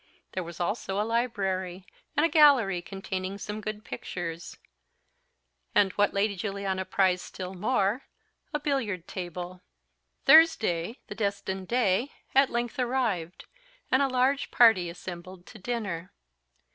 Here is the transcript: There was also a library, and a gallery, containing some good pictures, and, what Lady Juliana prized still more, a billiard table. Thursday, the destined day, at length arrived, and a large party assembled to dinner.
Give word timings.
There 0.31 0.41
was 0.43 0.59
also 0.59 0.99
a 0.99 1.05
library, 1.05 1.85
and 2.17 2.25
a 2.25 2.29
gallery, 2.29 2.81
containing 2.81 3.37
some 3.37 3.61
good 3.61 3.83
pictures, 3.85 4.57
and, 5.75 5.91
what 5.91 6.11
Lady 6.11 6.35
Juliana 6.35 6.85
prized 6.85 7.21
still 7.21 7.53
more, 7.53 8.07
a 8.51 8.59
billiard 8.59 9.07
table. 9.07 9.61
Thursday, 10.25 10.97
the 11.05 11.13
destined 11.13 11.67
day, 11.67 12.13
at 12.33 12.49
length 12.49 12.79
arrived, 12.79 13.45
and 13.91 14.01
a 14.01 14.07
large 14.07 14.49
party 14.49 14.89
assembled 14.89 15.45
to 15.45 15.59
dinner. 15.59 16.11